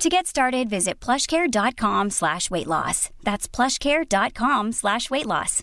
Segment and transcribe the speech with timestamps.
[0.00, 3.10] To get started, visit plushcare.com slash weight loss.
[3.22, 5.62] That's plushcare.com slash weight loss.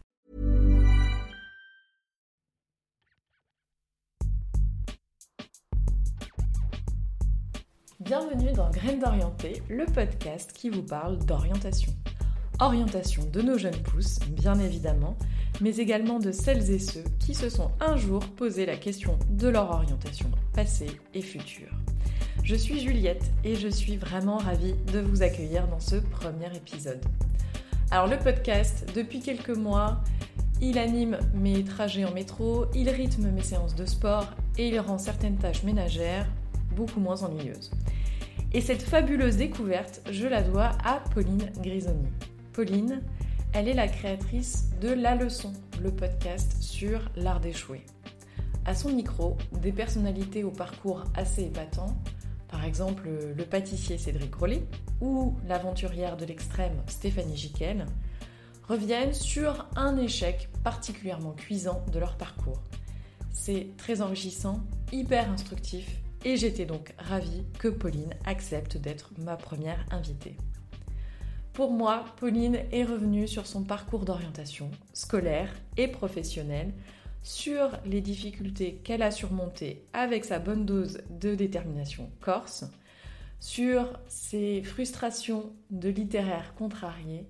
[8.00, 11.92] Bienvenue dans Graines d'orienté, le podcast qui vous parle d'orientation.
[12.60, 15.18] Orientation de nos jeunes pousses, bien évidemment,
[15.62, 19.48] mais également de celles et ceux qui se sont un jour posé la question de
[19.48, 21.72] leur orientation passée et future.
[22.44, 27.04] Je suis Juliette et je suis vraiment ravie de vous accueillir dans ce premier épisode.
[27.92, 30.02] Alors le podcast, depuis quelques mois,
[30.62, 34.98] il anime mes trajets en métro, il rythme mes séances de sport et il rend
[34.98, 36.28] certaines tâches ménagères
[36.76, 37.72] beaucoup moins ennuyeuses.
[38.54, 42.08] Et cette fabuleuse découverte, je la dois à Pauline Grisoni.
[42.54, 43.02] Pauline,
[43.54, 47.84] elle est la créatrice de La Leçon, le podcast sur l'art d'échouer.
[48.68, 51.96] À son micro, des personnalités au parcours assez épatant,
[52.50, 54.62] par exemple le pâtissier Cédric Rollet
[55.00, 57.86] ou l'aventurière de l'extrême Stéphanie Giquel,
[58.68, 62.62] reviennent sur un échec particulièrement cuisant de leur parcours.
[63.32, 64.60] C'est très enrichissant,
[64.92, 70.36] hyper instructif, et j'étais donc ravie que Pauline accepte d'être ma première invitée.
[71.54, 76.74] Pour moi, Pauline est revenue sur son parcours d'orientation scolaire et professionnelle,
[77.28, 82.64] sur les difficultés qu'elle a surmontées avec sa bonne dose de détermination corse,
[83.42, 87.28] sur ses frustrations de littéraire contrarié,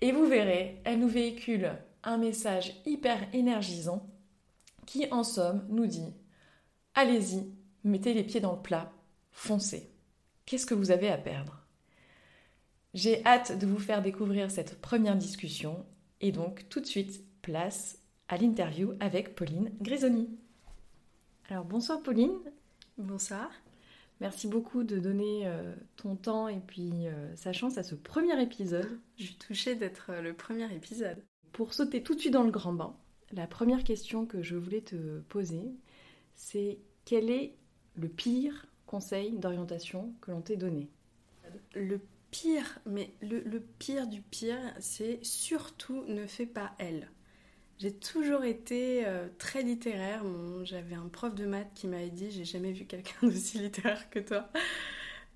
[0.00, 1.72] et vous verrez, elle nous véhicule
[2.04, 4.06] un message hyper énergisant
[4.84, 6.12] qui, en somme, nous dit
[6.94, 7.50] Allez-y,
[7.84, 8.92] mettez les pieds dans le plat,
[9.30, 9.90] foncez.
[10.44, 11.64] Qu'est-ce que vous avez à perdre?
[12.92, 15.86] J'ai hâte de vous faire découvrir cette première discussion
[16.20, 18.01] et donc tout de suite place
[18.32, 20.26] à l'interview avec Pauline Grisoni.
[21.50, 22.38] Alors bonsoir Pauline.
[22.96, 23.50] Bonsoir.
[24.22, 28.40] Merci beaucoup de donner euh, ton temps et puis euh, sa chance à ce premier
[28.40, 28.98] épisode.
[29.18, 31.22] Je suis touchée d'être euh, le premier épisode.
[31.52, 32.96] Pour sauter tout de suite dans le grand bain,
[33.32, 35.74] la première question que je voulais te poser,
[36.34, 37.54] c'est quel est
[37.96, 40.88] le pire conseil d'orientation que l'on t'ait donné?
[41.74, 42.00] Le
[42.30, 47.10] pire, mais le, pire du pire, c'est surtout ne fais pas elle.
[47.82, 50.22] J'ai toujours été euh, très littéraire.
[50.62, 54.20] J'avais un prof de maths qui m'avait dit J'ai jamais vu quelqu'un d'aussi littéraire que
[54.20, 54.48] toi.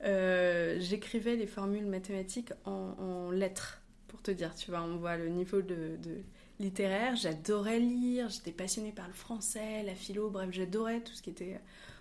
[0.04, 4.54] Euh, j'écrivais les formules mathématiques en, lettres, pour te dire.
[4.54, 5.98] Tu vois, on voit le niveau de,
[6.60, 7.16] littéraire.
[7.16, 11.60] J'adorais lire, j'étais passionnée par le français, la philo, bref, j'adorais tout ce qui était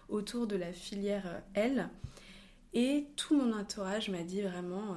[0.10, 1.90] autour de la filière euh, L.
[2.76, 4.96] Et tout mon entourage m'a dit vraiment,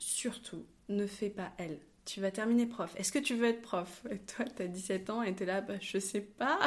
[0.00, 1.78] surtout, ne fais pas elle.
[2.08, 2.90] Tu vas terminer prof.
[2.96, 4.02] Est-ce que tu veux être prof?
[4.34, 6.58] Toi, tu as 17 ans et tu là, bah, je sais pas.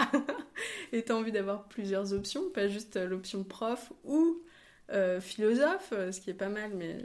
[0.91, 4.39] et tu envie d'avoir plusieurs options, pas juste euh, l'option prof ou
[4.91, 6.95] euh, philosophe, ce qui est pas mal, mais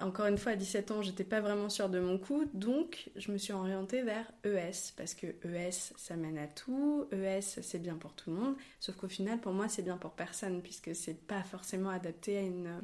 [0.00, 3.32] encore une fois, à 17 ans, j'étais pas vraiment sûre de mon coup, donc je
[3.32, 7.96] me suis orientée vers ES, parce que ES, ça mène à tout, ES, c'est bien
[7.96, 11.26] pour tout le monde, sauf qu'au final, pour moi, c'est bien pour personne, puisque c'est
[11.26, 12.82] pas forcément adapté à une,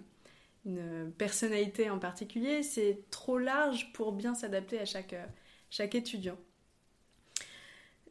[0.66, 5.14] une personnalité en particulier, c'est trop large pour bien s'adapter à chaque,
[5.70, 6.38] chaque étudiant.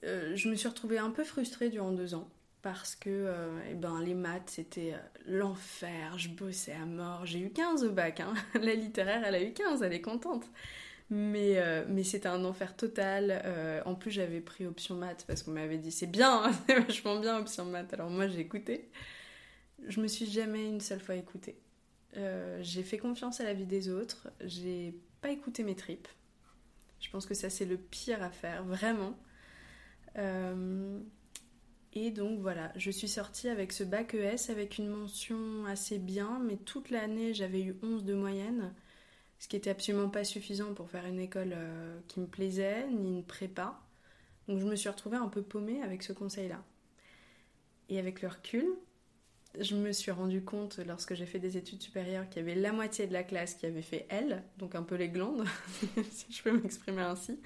[0.04, 2.30] Euh, je me suis retrouvée un peu frustrée durant deux ans
[2.64, 4.98] parce que euh, eh ben, les maths c'était euh,
[5.28, 8.34] l'enfer, je bossais à mort, j'ai eu 15 au bac, hein.
[8.56, 10.46] la littéraire elle a eu 15, elle est contente.
[11.10, 13.44] Mais, euh, mais c'était un enfer total.
[13.86, 17.38] en plus j'avais pris option maths parce qu'on m'avait dit c'est bien, c'est vachement bien
[17.38, 17.94] option maths.
[17.94, 18.90] Alors moi j'ai écouté.
[19.88, 21.58] Je me suis jamais une seule fois écoutée.
[22.62, 26.08] J'ai fait confiance à la vie des autres, j'ai pas écouté mes tripes.
[27.00, 29.18] Je pense que ça c'est le pire à faire, vraiment.
[31.96, 36.40] Et donc voilà, je suis sortie avec ce bac ES avec une mention assez bien,
[36.44, 38.74] mais toute l'année j'avais eu 11 de moyenne,
[39.38, 43.10] ce qui était absolument pas suffisant pour faire une école euh, qui me plaisait, ni
[43.10, 43.80] une prépa.
[44.48, 46.64] Donc je me suis retrouvée un peu paumée avec ce conseil-là.
[47.90, 48.66] Et avec le recul,
[49.60, 52.72] je me suis rendu compte lorsque j'ai fait des études supérieures qu'il y avait la
[52.72, 55.46] moitié de la classe qui avait fait L, donc un peu les glandes,
[56.12, 57.40] si je peux m'exprimer ainsi,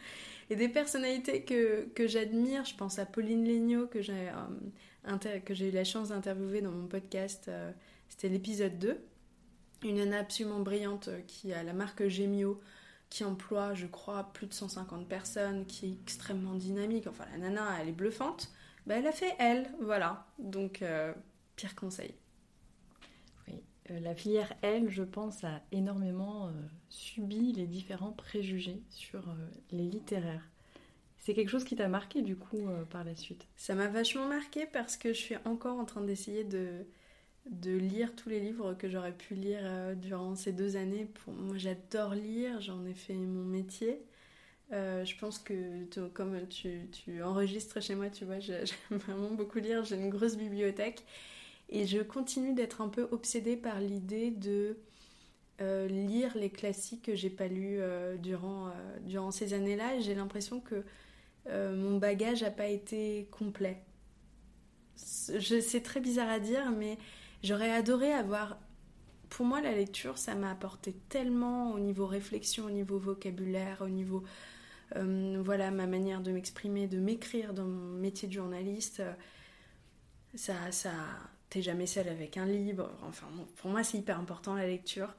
[0.50, 2.64] et des personnalités que, que j'admire.
[2.64, 7.48] Je pense à Pauline Legnaud, que j'ai euh, eu la chance d'interviewer dans mon podcast.
[7.50, 7.72] Euh,
[8.08, 8.98] c'était l'épisode 2.
[9.84, 12.62] Une nana absolument brillante euh, qui a la marque Gemio,
[13.10, 17.08] qui emploie, je crois, plus de 150 personnes, qui est extrêmement dynamique.
[17.08, 18.50] Enfin, la nana, elle est bluffante.
[18.86, 20.26] Bah, elle a fait elle, voilà.
[20.40, 20.82] Donc,
[21.58, 22.16] pire conseil.
[23.48, 23.62] Oui,
[23.92, 26.52] euh, la filière elle, je pense, a énormément euh,
[26.88, 29.26] subi les différents préjugés sur
[29.72, 30.50] les littéraires.
[31.18, 33.46] C'est quelque chose qui t'a marqué du coup par la suite?
[33.58, 36.86] Ça m'a vachement marqué parce que je suis encore en train d'essayer de,
[37.50, 41.06] de lire tous les livres que j'aurais pu lire durant ces deux années.
[41.06, 41.34] Pour...
[41.34, 44.00] Moi j'adore lire, j'en ai fait mon métier.
[44.74, 49.60] Euh, je pense que comme tu, tu, enregistres chez moi, tu vois, j'aime vraiment beaucoup
[49.60, 51.04] lire, j'ai une grosse bibliothèque
[51.70, 54.78] et je continue d'être un peu obsédée par l'idée de
[55.62, 58.72] euh, lire les classiques que j'ai pas lus euh, durant,
[59.02, 60.00] durant ces années-là.
[60.00, 60.84] J'ai l'impression que
[61.50, 63.82] mon bagage n'a pas été complet.
[64.98, 66.98] C'est très bizarre à dire, mais
[67.42, 68.58] j'aurais adoré avoir
[69.30, 73.90] pour moi, la lecture, ça m'a apporté tellement au niveau réflexion, au niveau vocabulaire, au
[73.90, 74.24] niveau
[74.96, 79.02] euh, voilà ma manière de m'exprimer, de m'écrire dans mon métier de journaliste.
[79.02, 79.14] Euh,
[80.36, 80.92] ça, ça,
[81.50, 82.92] t'es jamais seule avec un livre.
[83.04, 83.28] Enfin,
[83.58, 85.14] pour moi, c'est hyper important la lecture.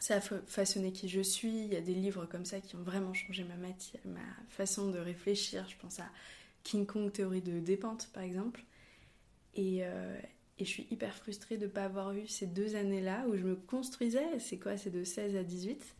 [0.00, 1.64] Ça a façonné qui je suis.
[1.64, 4.90] Il y a des livres comme ça qui ont vraiment changé ma, matière, ma façon
[4.90, 5.66] de réfléchir.
[5.68, 6.08] Je pense à
[6.62, 8.62] King Kong, théorie de dépente, par exemple.
[9.54, 10.16] Et, euh,
[10.58, 13.42] et je suis hyper frustrée de ne pas avoir eu ces deux années-là où je
[13.42, 14.38] me construisais.
[14.38, 14.76] C'est quoi?
[14.76, 15.96] C'est de 16 à 18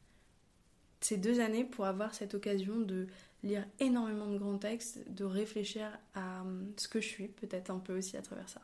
[1.01, 3.07] ces deux années pour avoir cette occasion de
[3.43, 7.79] lire énormément de grands textes, de réfléchir à hum, ce que je suis, peut-être un
[7.79, 8.61] peu aussi à travers ça.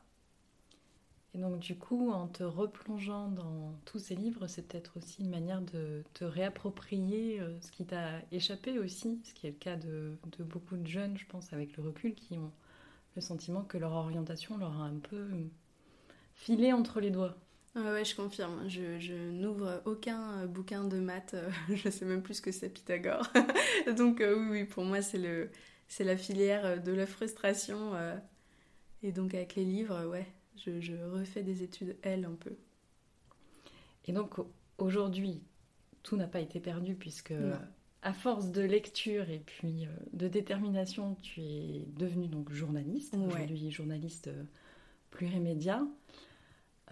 [1.34, 5.30] Et donc du coup, en te replongeant dans tous ces livres, c'est peut-être aussi une
[5.30, 9.76] manière de te réapproprier euh, ce qui t'a échappé aussi, ce qui est le cas
[9.76, 12.52] de, beaucoup de jeunes, je pense, avec le recul, qui ont
[13.16, 15.50] le sentiment que leur orientation leur a un peu hum,
[16.34, 17.36] filé entre les doigts.
[17.76, 18.68] Ah ouais, je confirme.
[18.68, 21.34] Je, n'ouvre aucun euh, bouquin de maths.
[21.34, 23.26] Euh, je sais même plus ce que c'est Pythagore.
[23.96, 25.50] Donc euh, oui, oui, pour moi, c'est le,
[25.88, 27.92] c'est la filière de la frustration.
[29.02, 32.56] et donc avec les livres, ouais, je, refais des études L un peu.
[34.06, 34.34] Et donc
[34.78, 35.42] aujourd'hui,
[36.02, 37.34] tout n'a pas été perdu puisque
[38.02, 43.16] à force de lecture et puis de détermination, tu es devenue donc journaliste.
[43.16, 44.30] Aujourd'hui, journaliste
[45.10, 45.86] plurimédia.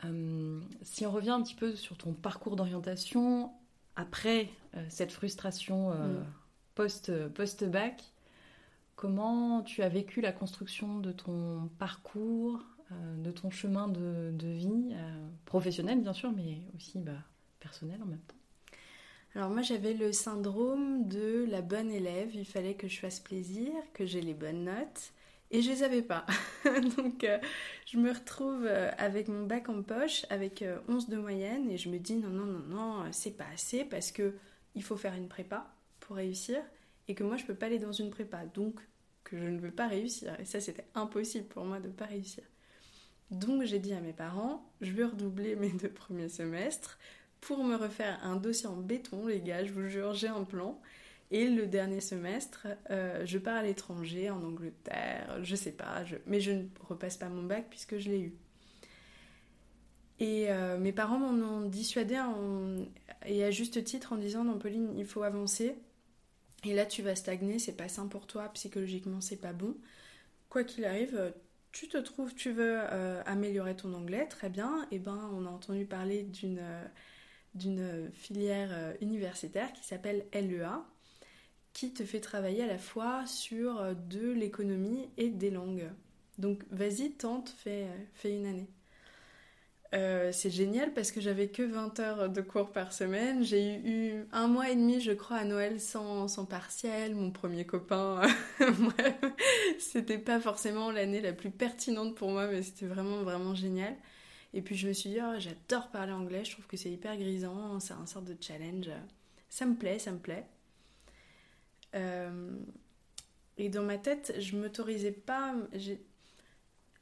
[0.04, 3.52] Euh, si on revient un petit peu sur ton parcours d'orientation,
[3.96, 6.26] après euh, cette frustration euh, mm.
[6.74, 8.02] post, post-bac,
[8.96, 12.64] comment tu as vécu la construction de ton parcours,
[13.18, 14.94] de ton chemin de, vie,
[15.44, 17.12] professionnel bien sûr, mais aussi bah,
[17.60, 18.36] personnel en même temps
[19.34, 23.72] alors moi j'avais le syndrome de la bonne élève, il fallait que je fasse plaisir,
[23.94, 25.12] que j'ai les bonnes notes,
[25.50, 26.26] et je les avais pas.
[26.96, 27.38] Donc euh,
[27.86, 31.78] je me retrouve euh, avec mon bac en poche, avec 11 euh, de moyenne, et
[31.78, 34.34] je me dis non, non, non, non, c'est pas assez parce que
[34.74, 35.66] il faut faire une prépa
[36.00, 36.62] pour réussir,
[37.08, 38.80] et que moi je peux pas aller dans une prépa, donc
[39.24, 40.38] que je ne veux pas réussir.
[40.40, 42.44] Et ça c'était impossible pour moi de pas réussir.
[43.32, 46.98] Donc j'ai dit à mes parents, je veux redoubler mes deux premiers semestres
[47.40, 50.80] pour me refaire un dossier en béton, les gars, je vous jure, j'ai un plan.
[51.30, 56.40] Et le dernier semestre, euh, je pars à l'étranger, en Angleterre, je sais pas, mais
[56.40, 58.34] je ne repasse pas mon bac puisque je l'ai eu.
[60.20, 62.22] Et euh, mes parents m'en ont dissuadé,
[63.24, 65.74] et à juste titre, en disant Non, Pauline, il faut avancer.
[66.64, 69.74] Et là, tu vas stagner, c'est pas sain pour toi, psychologiquement, c'est pas bon.
[70.50, 71.32] Quoi qu'il arrive,
[71.72, 74.82] tu te trouves, tu veux euh, améliorer ton anglais, très bien.
[74.90, 76.62] Et eh ben, on a entendu parler d'une
[77.54, 80.86] d'une filière universitaire qui s'appelle LEA,
[81.72, 85.90] qui te fait travailler à la fois sur euh, de l'économie et des langues.
[86.38, 88.68] Donc vas-y, tente, fais, fais une année.
[89.94, 93.44] Euh, c'est génial parce que j'avais que 20 heures de cours par semaine.
[93.44, 97.14] J'ai eu un mois et demi, je crois, à Noël sans, sans partiel.
[97.14, 98.22] Mon premier copain,
[99.78, 103.94] c'était pas forcément l'année la plus pertinente pour moi, mais c'était vraiment, vraiment génial.
[104.54, 107.16] Et puis je me suis dit, oh, j'adore parler anglais, je trouve que c'est hyper
[107.16, 108.90] grisant, c'est un sorte de challenge.
[109.48, 110.46] Ça me plaît, ça me plaît.
[111.94, 112.50] Euh,
[113.58, 115.54] et dans ma tête, je m'autorisais pas.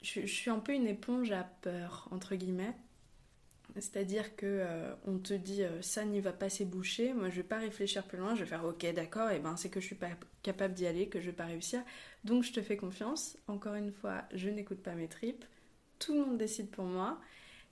[0.01, 2.73] Je, suis un peu une éponge à peur, entre guillemets.
[3.75, 7.43] C'est-à-dire que euh, on te dit euh, ça n'y va pas s'éboucher, moi je vais
[7.47, 9.95] pas réfléchir plus loin, je vais faire ok d'accord, et ben c'est que je suis
[9.95, 10.09] pas
[10.43, 11.81] capable d'y aller, que je vais pas réussir.
[12.25, 13.37] Donc je te fais confiance.
[13.47, 15.45] Encore une fois, je n'écoute pas mes tripes.
[15.99, 17.21] Tout le monde décide pour moi.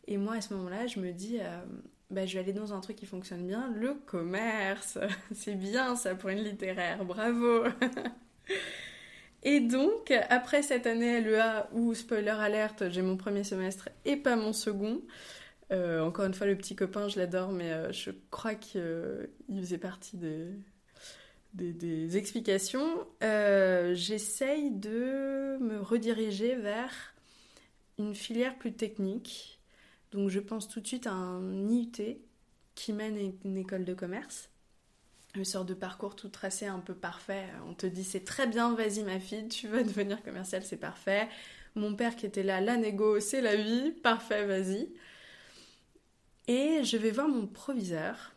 [0.07, 1.39] Et moi à ce moment-là, je me dis
[2.09, 4.97] bah, je vais aller dans un truc qui fonctionne bien, le commerce.
[5.33, 7.65] C'est bien ça pour une littéraire, bravo.
[9.43, 14.35] et donc, après cette année LEA où, spoiler alerte, j'ai mon premier semestre et pas
[14.35, 15.01] mon second,
[15.71, 19.77] euh, encore une fois, le petit copain, je l'adore, mais euh, je crois qu'il faisait
[19.77, 20.51] partie des,
[21.53, 27.15] des, explications, euh, j'essaye de me rediriger vers
[27.97, 29.59] une filière plus technique.
[30.11, 32.17] Donc je pense tout de suite à un IUT
[32.73, 34.49] qui mène une école de commerce.
[35.35, 37.45] Une sorte de parcours tout tracé un peu parfait.
[37.67, 41.27] On te dit c'est très bien, vas-y ma fille, tu veux devenir commercial, c'est parfait.
[41.75, 44.89] Mon père qui était là, la négo, c'est la vie, parfait, vas-y.
[46.47, 48.33] Et je vais voir mon proviseur.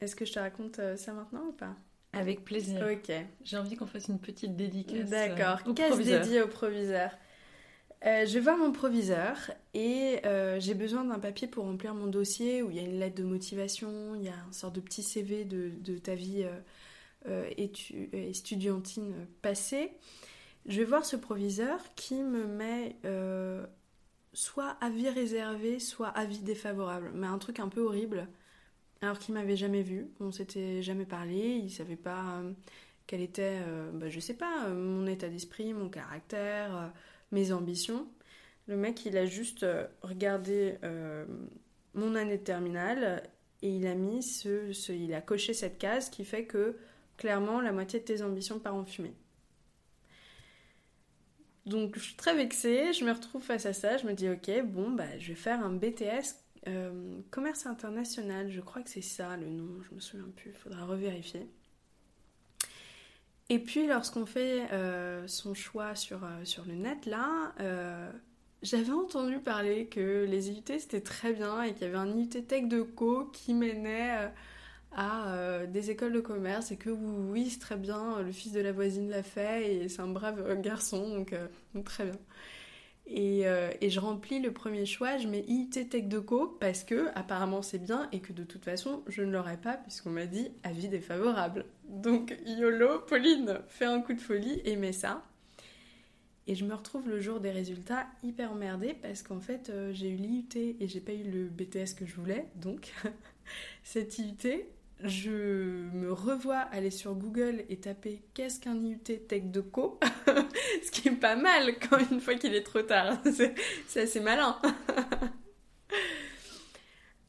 [0.00, 1.74] Est-ce que je te raconte euh, ça maintenant ou pas?
[2.12, 2.86] Avec plaisir.
[2.90, 3.12] Ok.
[3.44, 5.10] J'ai envie qu'on fasse une petite dédicace.
[5.10, 5.58] D'accord.
[5.66, 7.10] Euh, Casse dédiée au proviseur.
[8.04, 9.36] Euh, je vais voir mon proviseur
[9.74, 10.20] et
[10.58, 13.24] j'ai besoin d'un papier pour remplir mon dossier où il y a une lettre de
[13.24, 16.46] motivation, il y a une sorte de petit CV de, ta vie
[17.56, 19.92] étudiantine passée.
[20.66, 22.96] Je vais voir ce proviseur qui me met
[24.36, 27.10] soit avis réservé, soit avis défavorable.
[27.14, 28.28] Mais un truc un peu horrible,
[29.00, 32.52] alors qu'il m'avait jamais vu, on s'était jamais parlé, il savait pas euh,
[33.06, 36.92] quel était, euh, bah, je sais pas, euh, mon état d'esprit, mon caractère,
[37.32, 38.08] mes ambitions.
[38.66, 39.64] Le mec, il a juste
[40.02, 40.76] regardé
[41.94, 43.22] mon année de terminale
[43.62, 46.76] et il a mis ce, il a coché cette case qui fait que
[47.16, 49.14] clairement la moitié de tes ambitions part en fumée.
[51.64, 54.62] Donc je suis très vexée, je me retrouve face à ça, je me dis ok,
[54.64, 56.36] bon, bah, je vais faire un BTS
[56.68, 60.56] euh, commerce international, je crois que c'est ça le nom, je me souviens plus, il
[60.56, 61.48] faudra revérifier.
[63.48, 67.54] Et puis lorsqu'on fait euh, son choix sur, euh, sur le net, là,
[68.62, 72.28] j'avais entendu parler que les IUT c'était très bien et qu'il y avait un IUT
[72.28, 74.30] Tech de Co qui menait
[74.96, 78.60] à euh, des écoles de commerce et que oui, c'est très bien, le fils de
[78.60, 81.46] la voisine l'a fait et c'est un brave euh, garçon, donc, euh,
[81.84, 82.18] très bien.
[83.08, 83.44] Et,
[83.80, 87.78] et, je remplis le premier choix, je mets IT Tech Co parce que apparemment c'est
[87.78, 91.66] bien et que de toute façon je ne l'aurais pas puisqu'on m'a dit avis défavorable.
[91.88, 95.22] Donc YOLO, Pauline, fais un coup de folie et mets ça.
[96.48, 100.16] Et je me retrouve le jour des résultats hyper emmerdée parce qu'en fait j'ai eu
[100.16, 102.46] l'IUT et j'ai pas eu le BTS que je voulais.
[102.56, 102.92] Donc
[103.84, 104.66] cette IUT,
[105.02, 110.00] je me revois aller sur Google et taper qu'est-ce qu'un IUT Tech de Co
[110.84, 113.18] Ce qui est pas mal quand une fois qu'il est trop tard.
[113.86, 114.58] C'est assez malin.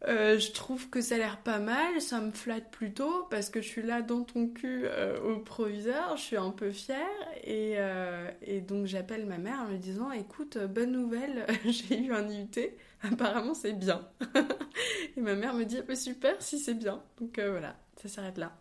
[0.08, 3.62] Euh, je trouve que ça a l'air pas mal, ça me flatte plutôt parce que
[3.62, 7.00] je suis là dans ton cul euh, au proviseur, je suis un peu fière
[7.44, 12.14] et, euh, et donc j'appelle ma mère en me disant écoute, bonne nouvelle, j'ai eu
[12.14, 12.70] un IUT,
[13.02, 14.08] apparemment c'est bien.
[15.18, 18.60] et ma mère me dit bah, super si c'est bien, donc voilà, ça s'arrête là.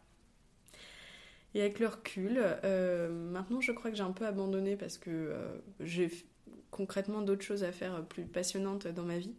[1.55, 2.45] Et avec le recul,
[3.31, 5.35] maintenant je crois que j'ai un peu abandonné parce que
[5.81, 6.11] j'ai
[6.71, 9.35] concrètement d'autres choses à faire plus passionnantes dans ma vie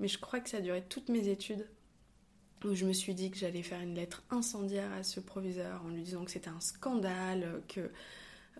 [0.00, 1.66] mais je crois que ça a duré toutes mes études
[2.64, 5.90] où je me suis dit que j'allais faire une lettre incendiaire à ce proviseur en
[5.90, 7.90] lui disant que c'était un scandale, que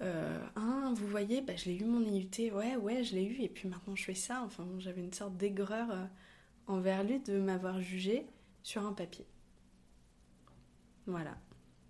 [0.02, 3.40] euh, hein, vous voyez, bah, je l'ai eu mon IUT, ouais, ouais, je l'ai eu,
[3.40, 4.42] et puis maintenant je fais ça.
[4.44, 6.04] Enfin, j'avais une sorte d'aigreur euh,
[6.66, 8.26] envers lui de m'avoir jugé
[8.62, 9.26] sur un papier.
[11.06, 11.36] Voilà.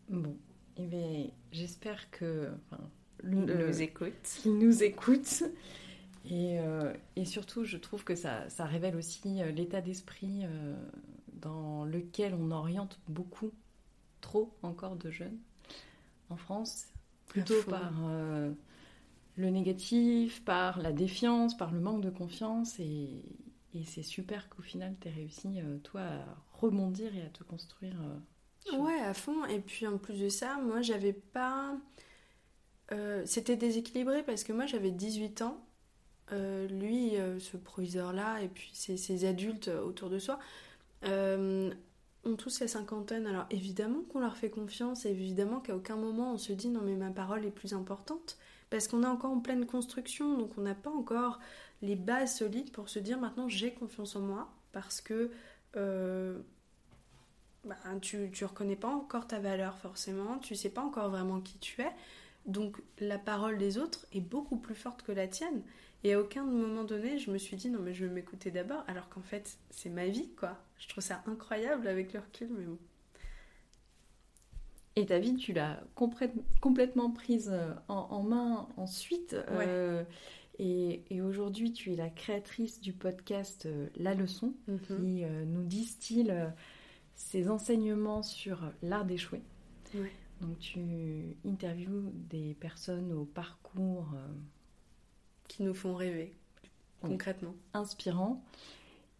[0.08, 0.36] Bon,
[0.76, 2.50] et eh bien, j'espère que.
[2.70, 2.82] Enfin,
[3.24, 4.12] nous écoute.
[4.22, 5.42] Qu'il nous écoute
[6.32, 10.74] euh, et, surtout, je trouve que ça, révèle aussi euh, l'état d'esprit euh,
[11.34, 13.52] dans lequel on oriente beaucoup,
[14.20, 15.38] trop encore de jeunes
[16.30, 16.86] en France,
[17.28, 17.92] plutôt par
[19.36, 22.78] le négatif, par la défiance, par le manque de confiance.
[22.78, 23.22] Et,
[23.84, 27.94] c'est super qu'au final, tu aies réussi, toi, à rebondir et à te construire.
[28.72, 29.44] Ouais, à fond.
[29.44, 31.76] Et puis en plus de ça, moi, j'avais pas.
[33.26, 35.66] C'était déséquilibré parce que moi, j'avais 18 ans
[36.32, 40.40] euh, lui, euh, ce proviseur-là, et puis ces, adultes autour de soi,
[41.04, 41.72] euh,
[42.26, 43.26] ont tous la cinquantaine.
[43.26, 46.80] Alors évidemment qu'on leur fait confiance, et évidemment qu'à aucun moment on se dit non
[46.82, 48.36] mais ma parole est plus importante,
[48.70, 51.40] parce qu'on est encore en pleine construction, donc on n'a pas encore
[51.82, 55.30] les bases solides pour se dire maintenant j'ai confiance en moi, parce que
[55.72, 61.58] bah, tu, tu reconnais pas encore ta valeur forcément, tu sais pas encore vraiment qui
[61.58, 61.92] tu es,
[62.46, 65.62] donc la parole des autres est beaucoup plus forte que la tienne.
[66.06, 68.84] Et à aucun moment donné, je me suis dit non, mais je vais m'écouter d'abord,
[68.86, 70.56] alors qu'en fait, c'est ma vie, quoi.
[70.78, 72.78] Je trouve ça incroyable avec le recul, mais bon.
[74.94, 75.82] Et ta vie, tu l'as
[76.60, 79.34] complètement prise euh, en, main ensuite.
[79.50, 80.04] Euh,
[80.60, 84.78] et, aujourd'hui, tu es la créatrice du podcast euh, La Leçon, mhm.
[84.78, 86.32] qui nous distille
[87.16, 89.42] ses enseignements sur l'art d'échouer.
[90.40, 94.14] Donc tu interviews des personnes au parcours
[95.48, 96.34] qui nous font rêver,
[97.00, 97.54] concrètement.
[97.74, 98.42] Inspirant.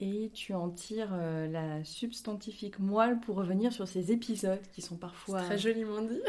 [0.01, 4.97] et tu en tires euh, la substantifique moelle pour revenir sur ces épisodes qui sont
[4.97, 6.21] parfois très joliment dit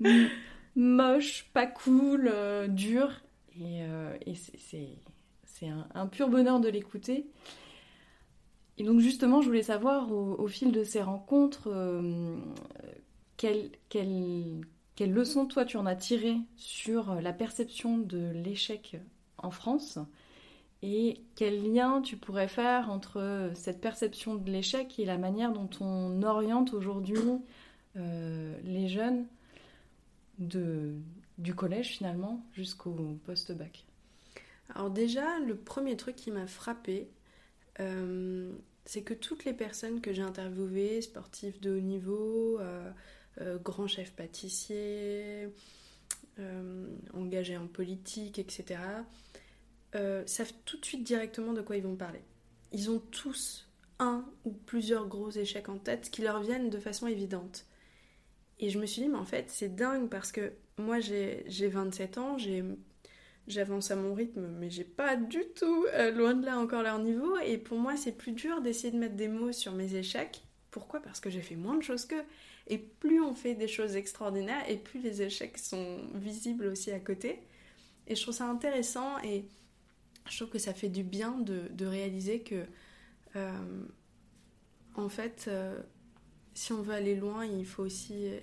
[0.76, 3.22] moches, pas cool, euh, durs
[3.58, 7.26] et, euh, c'est un, pur bonheur de l'écouter.
[8.76, 11.68] Et donc justement, je voulais savoir au, fil de ces rencontres,
[13.36, 14.60] quelles quelle,
[14.98, 18.96] quelle leçon toi tu en as tiré sur la perception de l'échec
[19.36, 20.00] en France
[20.82, 25.70] et quel lien tu pourrais faire entre cette perception de l'échec et la manière dont
[25.78, 27.20] on oriente aujourd'hui
[27.94, 29.28] euh, les jeunes
[30.38, 30.96] de,
[31.38, 33.84] du collège finalement jusqu'au post-bac?
[34.74, 37.08] Alors déjà, le premier truc qui m'a frappé,
[37.78, 38.50] euh,
[38.84, 42.90] c'est que toutes les personnes que j'ai interviewées, sportifs de haut niveau, euh,
[43.62, 45.48] grands chefs pâtissiers,
[47.14, 48.78] engagés en politique, etc.,
[49.94, 52.20] euh, savent tout de suite directement de quoi ils vont parler.
[52.72, 53.66] Ils ont tous
[53.98, 57.64] un ou plusieurs gros échecs en tête qui leur viennent de façon évidente.
[58.60, 62.18] Et je me suis dit, mais en fait, c'est dingue parce que moi, j'ai 27
[62.18, 62.36] ans,
[63.46, 66.98] j'avance à mon rythme, mais j'ai pas du tout, euh, loin de là, encore leur
[66.98, 67.38] niveau.
[67.38, 70.42] Et pour moi, c'est plus dur d'essayer de mettre des mots sur mes échecs.
[70.70, 71.00] Pourquoi?
[71.00, 72.24] Parce que j'ai fait moins de choses qu'eux.
[72.68, 77.00] Et plus on fait des choses extraordinaires, et plus les échecs sont visibles aussi à
[77.00, 77.40] côté.
[78.06, 79.18] Et je trouve ça intéressant.
[79.24, 79.44] Et
[80.28, 82.66] je trouve que ça fait du bien de, réaliser que,
[83.36, 83.84] euh,
[84.94, 85.80] en fait, euh,
[86.54, 88.40] si on veut aller loin, il faut aussi euh,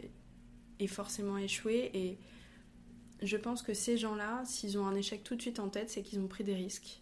[0.80, 1.92] et forcément échouer.
[1.94, 2.18] Et
[3.22, 6.02] je pense que ces gens-là, s'ils ont un échec tout de suite en tête, c'est
[6.02, 7.02] qu'ils ont pris des risques.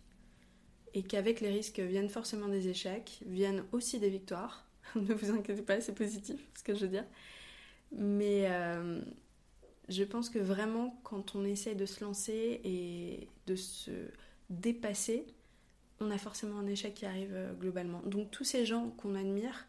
[0.94, 4.63] Et qu'avec les risques viennent forcément des échecs, viennent aussi des victoires.
[5.00, 7.06] ne vous inquiétez pas, c'est positif ce que je veux dire.
[7.92, 8.48] Mais
[9.90, 13.92] je pense que vraiment, quand on essaye de se lancer et de se
[14.50, 15.26] dépasser,
[16.00, 18.02] on a forcément un échec qui arrive euh, globalement.
[18.06, 19.68] Donc tous ces gens qu'on admire,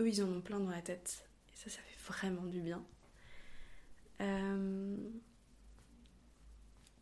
[0.00, 1.28] eux, ils en ont plein dans la tête.
[1.52, 2.84] Et ça, ça fait vraiment du bien.
[4.20, 4.96] Euh,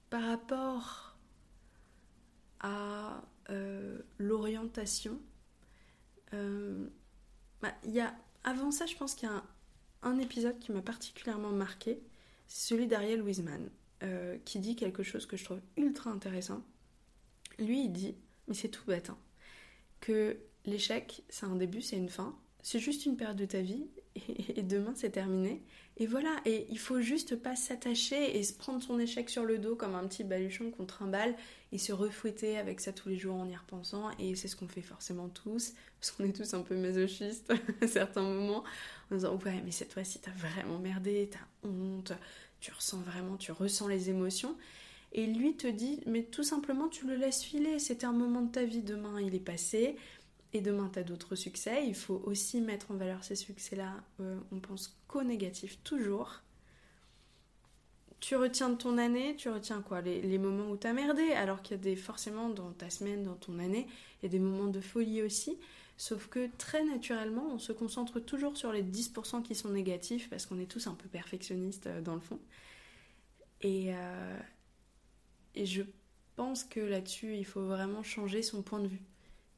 [0.09, 1.17] par rapport
[2.61, 5.21] à euh, l'orientation,
[7.63, 8.03] bah, y
[8.45, 9.43] avant ça, je pense qu'il y a
[10.03, 12.01] un, épisode qui m'a particulièrement marqué,
[12.47, 13.69] c'est celui d'Ariel Wiesman,
[14.47, 16.63] qui dit quelque chose que je trouve ultra intéressant
[17.61, 18.15] lui, il dit,
[18.49, 19.19] mais c'est tout bête, hein,
[20.01, 22.37] que l'échec, c'est un début, c'est une fin.
[22.63, 25.63] C'est juste une période de ta vie et, demain c'est terminé.
[25.97, 29.59] Et voilà, et il faut juste pas s'attacher et se prendre son échec sur le
[29.59, 31.35] dos comme un petit baluchon qu'on trimballe
[31.73, 34.11] et se refouetter avec ça tous les jours en y repensant.
[34.19, 37.87] Et c'est ce qu'on fait forcément tous, parce qu'on est tous un peu masochistes à
[37.87, 38.65] certains moments,
[39.11, 42.13] en disant ouais, mais cette fois-ci t'as vraiment merdé, t'as honte,
[42.61, 44.57] tu ressens vraiment, tu ressens les émotions.
[45.13, 47.79] Et lui te dit, mais tout simplement, tu le laisses filer.
[47.79, 48.83] C'était un moment de ta vie.
[48.83, 49.97] Demain, il est passé.
[50.53, 51.87] Et demain, tu as d'autres succès.
[51.87, 53.95] Il faut aussi mettre en valeur ces succès-là.
[54.21, 56.43] Euh, on pense qu'au négatif, toujours.
[58.19, 60.03] Tu retiens de ton année, tu retiens quoi?
[60.03, 63.23] Les, moments où tu as merdé, alors qu'il y a des, forcément dans ta semaine,
[63.23, 63.87] dans ton année,
[64.21, 65.59] il y a des moments de folie aussi.
[65.97, 70.47] Sauf que très naturellement, on se concentre toujours sur les 10% qui sont négatifs parce
[70.47, 72.41] qu'on est tous un peu perfectionnistes euh, dans le fond.
[73.63, 74.39] Et, euh,
[75.55, 75.83] et je
[76.37, 79.03] pense que là-dessus, il faut vraiment changer son point de vue.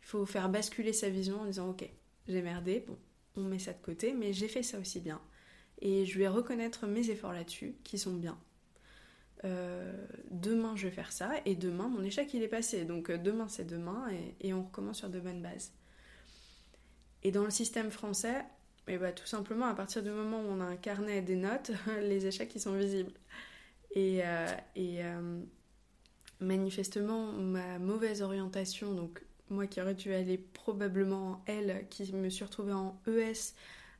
[0.03, 1.88] Il faut faire basculer sa vision en disant Ok,
[2.29, 2.99] j'ai merdé, bon,
[3.37, 5.21] on met ça de côté, mais j'ai fait ça aussi bien.
[5.81, 8.38] Et je vais reconnaître mes efforts là-dessus, qui sont bien.
[9.45, 9.93] Euh,
[10.31, 12.85] demain, je vais faire ça, et demain, mon échec, il est passé.
[12.85, 14.07] Donc euh, demain, c'est demain,
[14.41, 15.73] et, on recommence sur de bonnes bases.
[17.25, 18.45] Et dans le système français,
[18.88, 21.37] eh bah, tout simplement, à partir du moment où on a un carnet et des
[21.37, 23.12] notes, les échecs, ils sont visibles.
[23.95, 25.01] Et, euh, et
[26.41, 32.29] manifestement, ma mauvaise orientation, donc moi qui aurais dû aller probablement en L, qui me
[32.29, 33.55] suis retrouvée en ES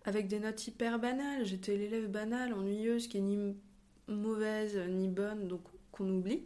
[0.05, 1.45] avec des notes hyper banales.
[1.45, 3.57] J'étais l'élève banale, ennuyeuse, qui est ni
[4.09, 5.63] mauvaise ni bonne, donc
[5.93, 6.43] qu'on oublie.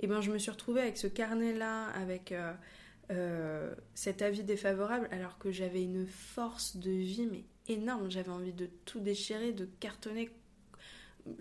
[0.00, 2.52] Et ben je me suis retrouvée avec ce carnet-là, avec euh,
[3.10, 8.10] euh, cet avis défavorable, alors que j'avais une force de vie mais énorme.
[8.10, 10.30] J'avais envie de tout déchirer, de cartonner.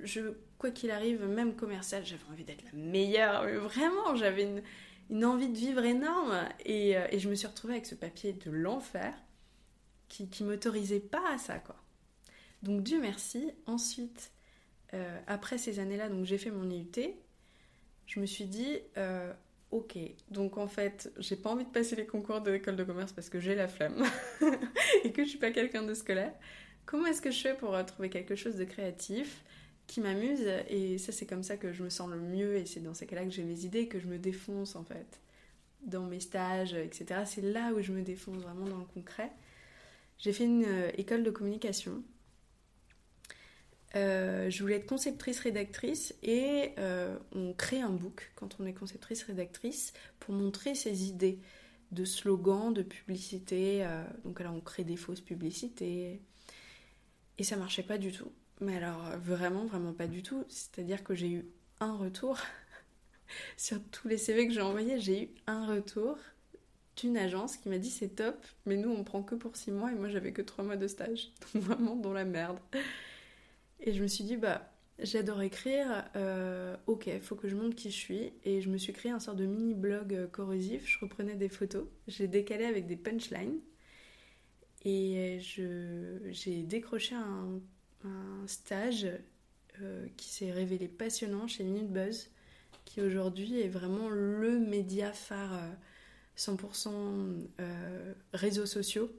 [0.03, 3.47] Je quoi qu'il arrive, même commercial, j'avais envie d'être la meilleure.
[3.59, 4.61] vraiment, j'avais une,
[5.23, 6.31] envie de vivre énorme.
[6.31, 9.13] Euh, et, je me suis retrouvée avec ce papier de l'enfer
[10.07, 11.75] qui, qui m'autorisait pas à ça, quoi.
[12.63, 13.51] Donc Dieu merci.
[13.65, 14.31] Ensuite,
[14.93, 17.13] euh, après ces années-là, donc j'ai fait mon IUT.
[18.05, 19.33] Je me suis dit, euh,
[19.71, 19.97] ok,
[20.31, 23.29] donc en fait, j'ai pas envie de passer les concours de l'école de commerce parce
[23.29, 24.03] que j'ai la flemme
[25.03, 26.33] et que je suis pas quelqu'un de scolaire.
[26.85, 29.43] Comment est-ce que je fais pour trouver quelque chose de créatif?
[29.87, 32.81] Qui m'amuse et ça c'est comme ça que je me sens le mieux et c'est
[32.81, 35.19] dans ces cas-là que j'ai mes idées que je me défonce en fait.
[35.81, 37.21] dans mes stages, etc.
[37.25, 39.31] C'est là où je me défonce vraiment dans le concret.
[40.17, 42.03] J'ai fait une euh, école de communication.
[43.95, 48.73] Euh, je voulais être conceptrice rédactrice et euh, on crée un book quand on est
[48.73, 51.39] conceptrice rédactrice pour montrer ses idées
[51.91, 53.87] de slogans, de publicité.
[54.25, 56.21] donc alors on crée des fausses publicités
[57.37, 58.31] et ça marchait pas du tout.
[58.59, 60.43] Mais alors vraiment vraiment pas du tout.
[60.49, 61.45] C'est-à-dire que j'ai eu
[61.79, 62.39] un retour
[63.57, 66.17] sur tous les CV que j'ai envoyés, j'ai eu un retour
[66.97, 69.91] d'une agence qui m'a dit c'est top, mais nous on prend que pour 6 mois
[69.91, 71.31] et moi j'avais que 3 mois de stage.
[71.53, 72.57] Donc vraiment dans la merde.
[73.79, 77.91] Et je me suis dit bah j'adore écrire, euh, ok, faut que je montre qui
[77.91, 78.33] je suis.
[78.43, 81.49] Et je me suis créé un sort de mini blog euh, corrosif, je reprenais des
[81.49, 83.59] photos, j'ai décalé avec des punchlines.
[84.85, 87.59] Et j'ai décroché un,
[88.47, 89.07] stage
[89.81, 92.29] euh, qui s'est révélé passionnant chez Minute Buzz
[92.87, 95.61] qui aujourd'hui est vraiment le média phare
[96.37, 99.11] 100% euh, euh, réseaux sociaux,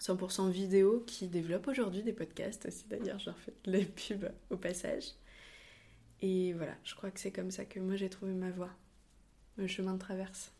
[0.00, 4.56] 100% vidéo, qui développe aujourd'hui des podcasts aussi d'ailleurs, je leur fais les pubs au
[4.56, 5.04] passage.
[6.22, 8.70] Et voilà, je crois que c'est comme ça que moi j'ai trouvé ma voie,
[9.56, 10.52] le chemin de traverse.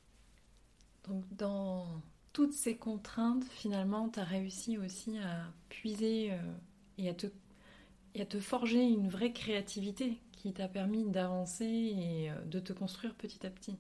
[1.09, 1.87] Donc dans
[2.33, 6.33] toutes ces contraintes, finalement, tu as réussi aussi à puiser
[6.99, 7.27] et, à te,
[8.19, 13.15] à te forger une vraie créativité qui t'a permis d'avancer et euh, de te construire
[13.15, 13.77] petit à petit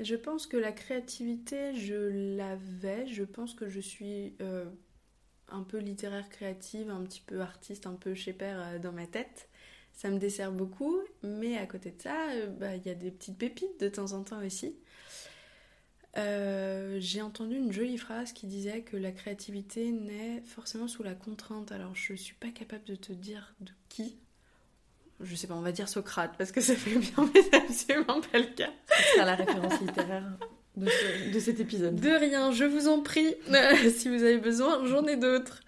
[0.00, 3.06] Je pense que la créativité, je l'avais.
[3.06, 4.64] Je pense que je suis euh,
[5.48, 9.06] un peu littéraire créative, un petit peu artiste, un peu chez père euh, dans ma
[9.06, 9.48] tête.
[9.92, 12.28] Ça me dessert beaucoup, mais à côté de ça,
[12.60, 14.76] bah, il y a des petites pépites de temps en temps aussi.
[16.16, 21.72] J'ai entendu une jolie phrase qui disait que la créativité naît forcément sous la contrainte.
[21.72, 24.16] Alors je suis pas capable de te dire de qui,
[25.20, 28.20] je sais pas, on va dire Socrate parce que ça fait bien, mais c'est absolument
[28.20, 28.70] pas le cas.
[29.14, 30.38] C'est la référence littéraire
[30.76, 31.96] de, cet épisode.
[31.96, 33.34] De rien, je vous en prie.
[33.96, 35.60] si vous avez besoin, j'en ai d'autres.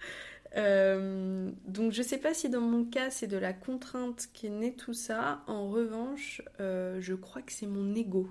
[0.57, 4.51] Euh, donc je sais pas si dans mon cas c'est de la contrainte qui est
[4.51, 5.43] née tout ça.
[5.47, 8.29] En revanche, euh, je crois que c'est mon ego.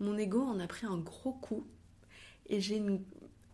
[0.00, 1.66] Mon ego en a pris un gros coup
[2.46, 3.02] et j'ai une,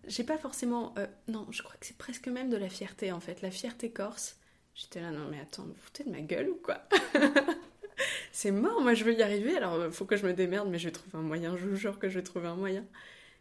[0.07, 3.21] j'ai pas forcément, euh, non, je crois que c'est presque même de la fierté en
[3.21, 4.37] fait, la fierté corse
[4.75, 6.83] J'étais là, non mais attends, vous foutez de ma gueule ou quoi?
[8.33, 10.79] C'est mort, moi je veux y arriver, alors euh, faut que je me démerde, mais
[10.79, 12.87] je vais trouver un moyen, je vous jure que je vais trouver un moyen.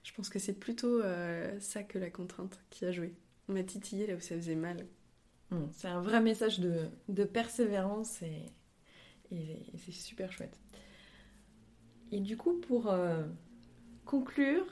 [0.03, 3.13] Je pense que c'est plutôt euh, ça que la contrainte qui a joué.
[3.47, 4.85] On m'a titillé là où ça faisait mal.
[5.71, 8.51] C'est un vrai message de, persévérance et,
[9.77, 10.55] c'est super chouette.
[12.11, 13.23] Et du coup, pour euh,
[14.05, 14.65] conclure,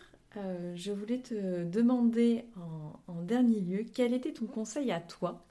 [0.75, 5.43] je voulais te demander en, en, dernier lieu quel était ton conseil à toi?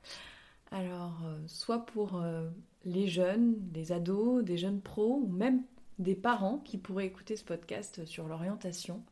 [0.71, 2.49] Alors, euh, soit pour euh,
[2.85, 5.63] les jeunes, les ados, des jeunes pros, ou même
[5.99, 9.03] des parents qui pourraient écouter ce podcast sur l'orientation,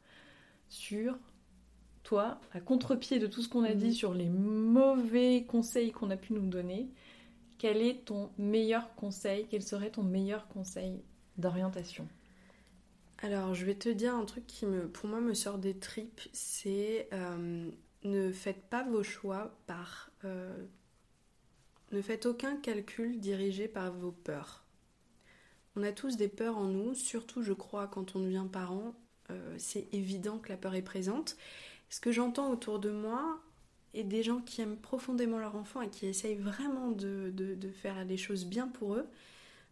[0.69, 1.17] sur
[2.03, 3.93] toi, à contre-pied de tout ce qu'on a dit mhm.
[3.93, 6.91] sur les mauvais conseils qu'on a pu nous donner,
[7.57, 9.47] quel est ton meilleur conseil?
[9.49, 11.03] Quel serait ton meilleur conseil
[11.39, 12.07] d'orientation?
[13.25, 16.21] Alors, je vais te dire un truc qui, me, pour moi, me sort des tripes,
[16.35, 17.71] c'est euh,
[18.03, 20.11] ne faites pas vos choix par
[21.91, 24.67] ne faites aucun calcul dirigé par vos peurs.
[25.75, 28.95] On a tous des peurs en nous, surtout je crois quand on devient parent,
[29.31, 31.39] euh, c'est évident que la peur est présente.
[31.89, 33.41] Ce que j'entends autour de moi
[33.95, 38.05] est des gens qui aiment profondément leur enfant et qui essayent vraiment de, de faire
[38.05, 39.07] les choses bien pour eux.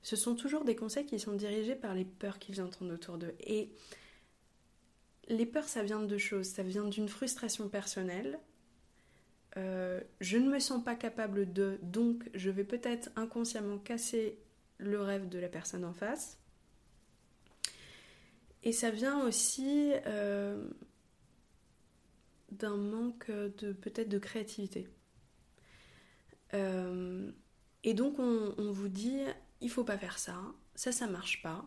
[0.02, 3.34] Ce sont toujours des conseils qui sont dirigés par les peurs qu'ils entendent autour d'eux.
[3.40, 3.70] Et
[5.28, 6.46] les peurs, ça vient de deux choses.
[6.46, 8.40] Ça vient d'une frustration personnelle
[9.56, 14.38] euh, je ne me sens pas capable de, donc je vais peut-être inconsciemment casser
[14.78, 16.38] le rêve de la personne en face.
[18.64, 20.64] Et ça vient aussi euh,
[22.50, 24.88] d'un manque de peut-être de créativité.
[26.54, 27.30] Euh,
[27.84, 29.20] et donc on, vous dit,
[29.62, 30.36] il faut pas faire ça,
[30.74, 31.64] ça ça marche pas,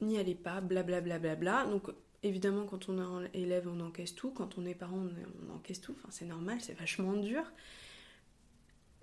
[0.00, 1.18] n'y allez pas, blablabla.
[1.18, 1.90] Bla, bla, bla, Donc
[2.22, 4.30] évidemment, quand on est élève, on encaisse tout.
[4.30, 5.06] Quand on est parent,
[5.48, 5.94] on, encaisse tout.
[5.98, 7.44] Enfin, c'est normal, c'est vachement dur.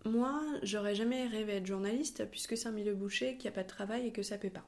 [0.05, 3.63] Moi, j'aurais jamais rêvé être journaliste puisque c'est un milieu bouché, qu'il n'y a pas
[3.63, 4.65] de travail et que ça paie pas.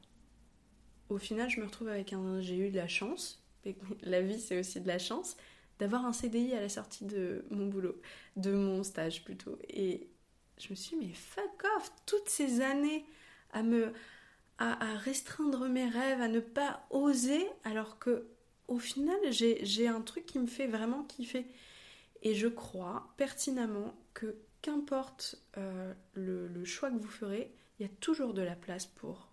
[1.09, 2.41] Au final, je me retrouve avec un.
[2.41, 3.43] J'ai eu de la chance,
[4.01, 5.37] la vie c'est aussi de la chance,
[5.79, 7.99] d'avoir un CDI à la sortie de mon boulot,
[8.35, 9.57] de mon stage plutôt.
[9.69, 10.09] Et
[10.61, 13.05] je me suis dit, mais fuck off, toutes ces années
[13.51, 13.91] à me.
[14.57, 18.27] à restreindre mes rêves, à ne pas oser, alors que
[18.71, 21.45] au final, j'ai un truc qui me fait vraiment kiffer.
[22.23, 27.91] Et je crois pertinemment que qu'importe euh, le, choix que vous ferez, il y a
[27.99, 29.27] toujours de la place pour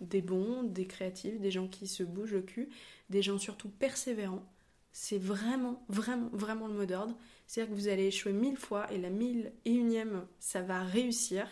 [0.00, 2.70] des bons, des créatifs, des gens qui se bougent le cul,
[3.10, 4.46] des gens surtout persévérants.
[4.92, 7.14] C'est vraiment, vraiment, vraiment le mot d'ordre.
[7.48, 11.48] C'est-à-dire que vous allez échouer mille fois et la mille et unième, ça va réussir.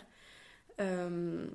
[0.79, 1.47] Euh,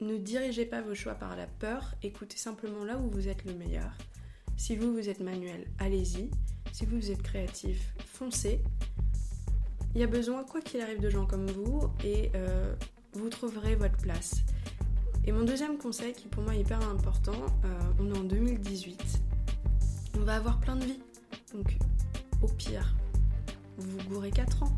[0.00, 3.52] ne dirigez pas vos choix par la peur, écoutez simplement là où vous êtes le
[3.52, 3.92] meilleur.
[4.56, 6.30] Si vous, vous êtes manuel, allez-y.
[6.72, 8.62] Si vous, vous êtes créatif, foncez.
[9.94, 12.74] Il y a besoin, quoi qu'il arrive, de gens comme vous et euh,
[13.12, 14.36] vous trouverez votre place.
[15.26, 19.20] Et mon deuxième conseil, qui pour moi est hyper important, euh, on est en 2018,
[20.16, 21.02] on va avoir plein de vies.
[21.52, 21.76] Donc,
[22.42, 22.94] au pire,
[23.78, 24.72] vous gourrez 4 ans.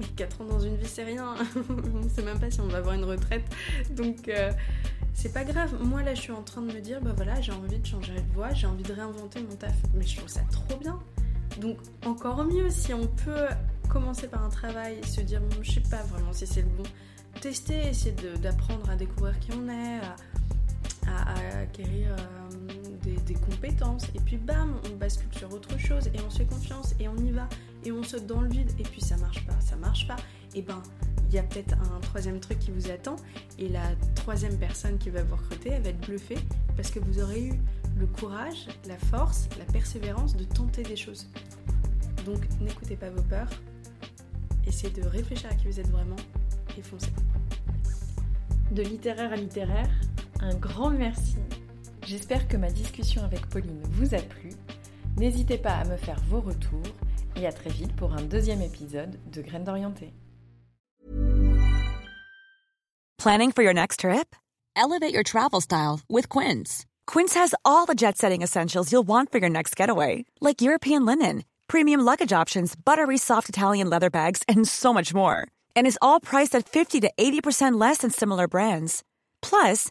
[0.00, 1.34] Mais 4 ans dans une vie, c'est rien.
[1.94, 3.44] on ne sait même pas si on va avoir une retraite.
[3.90, 4.52] Donc, euh,
[5.14, 5.74] c'est pas grave.
[5.82, 8.14] Moi, là, je suis en train de me dire, bah voilà, j'ai envie de changer
[8.14, 9.74] de voie, j'ai envie de réinventer mon taf.
[9.94, 10.98] Mais je trouve ça trop bien.
[11.60, 13.46] Donc, encore mieux si on peut
[13.88, 16.84] commencer par un travail, se dire, je sais pas vraiment si c'est le bon.
[17.40, 20.00] Tester, essayer d'apprendre à découvrir qui on est,
[21.06, 24.06] acquérir euh, des, compétences.
[24.14, 27.16] Et puis, bam, on bascule sur autre chose et on se fait confiance et on
[27.16, 27.48] y va.
[27.84, 28.70] Et on saute dans le vide.
[28.78, 30.16] Et puis, ça marche pas, ça marche pas.
[30.54, 30.82] Et ben,
[31.28, 33.16] il y a peut-être un troisième truc qui vous attend.
[33.58, 36.38] Et la troisième personne qui va vous recruter, elle va être bluffée
[36.76, 37.54] parce que vous aurez eu
[37.96, 41.28] le courage, la force, la persévérance de tenter des choses.
[42.24, 43.50] Donc, n'écoutez pas vos peurs,
[44.66, 46.16] essayez de réfléchir à qui vous êtes vraiment
[46.78, 47.12] et foncez.
[48.70, 49.90] De littéraire à littéraire,
[50.42, 51.38] un grand merci.
[52.06, 54.50] J'espère que ma discussion avec Pauline vous a plu.
[55.16, 56.92] N'hésitez pas à me faire vos retours
[57.36, 60.12] et à très vite pour un deuxième épisode de Graines d'Orienté.
[63.18, 64.34] Planning for your next trip?
[64.74, 66.84] Elevate your travel style with Quince.
[67.06, 71.06] Quince has all the jet setting essentials you'll want for your next getaway, like European
[71.06, 75.46] linen premium luggage options, buttery soft Italian leather bags, and so much more.
[75.74, 79.02] And is all priced at 50 to 80% less than similar brands.
[79.40, 79.90] Plus,